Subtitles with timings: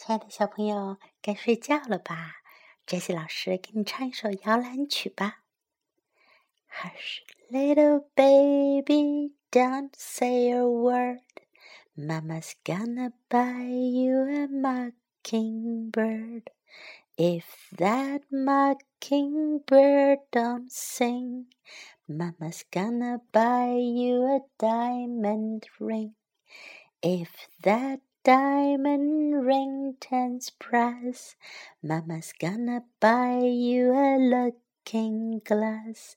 [0.00, 2.36] 亲爱的小朋友，该睡觉了吧？
[2.86, 5.42] 杰西老师给你唱一首摇篮曲吧。
[6.68, 11.22] Hush, little baby, don't say a word.
[11.96, 16.42] Mama's gonna buy you a mockingbird.
[17.16, 17.44] If
[17.78, 21.46] that mockingbird don't sing,
[22.06, 26.14] Mama's gonna buy you a diamond ring.
[27.00, 27.30] If
[27.62, 31.35] that diamond ring turns brass.
[31.83, 36.15] Mama's gonna buy you a looking glass.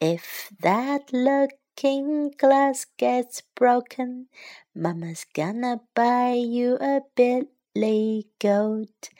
[0.00, 4.28] If that looking glass gets broken,
[4.74, 9.10] Mama's gonna buy you a billy goat.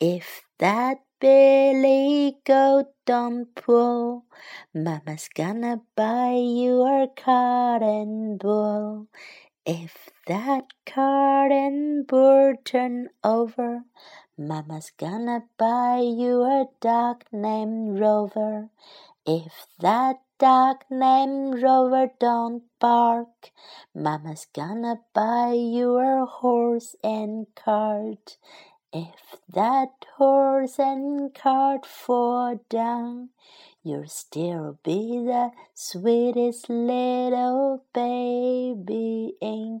[0.00, 4.26] If that billy goat don't pull,
[4.74, 9.08] Mama's gonna buy you a cotton wool.
[9.66, 13.84] If that cotton bird turn over,
[14.36, 18.68] Mama's gonna buy you a dog named Rover.
[19.26, 23.50] If that dog named Rover don't bark,
[23.94, 28.36] Mama's gonna buy you a horse and cart.
[28.92, 33.30] If that horse and cart fall down,
[33.82, 39.80] you'll still be the sweetest little baby in